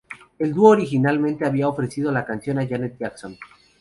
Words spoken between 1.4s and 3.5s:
había ofrecido la canción a Janet Jackson.